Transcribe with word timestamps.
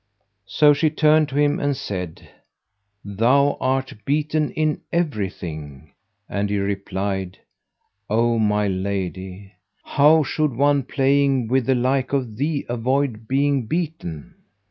So 0.47 0.73
she 0.73 0.89
turned 0.89 1.29
to 1.29 1.37
him 1.37 1.59
and 1.59 1.77
said, 1.77 2.27
"Thou 3.05 3.55
art 3.61 3.93
beaten 4.03 4.49
in 4.53 4.81
everything;" 4.91 5.91
and 6.27 6.49
he 6.49 6.57
replied, 6.57 7.37
"O 8.09 8.39
my 8.39 8.67
lady, 8.67 9.53
how 9.83 10.23
should 10.23 10.55
one 10.55 10.81
playing 10.81 11.49
with 11.49 11.67
the 11.67 11.75
like 11.75 12.13
of 12.13 12.35
thee 12.37 12.65
avoid 12.67 13.27
being 13.27 13.67
beaten?" 13.67 14.33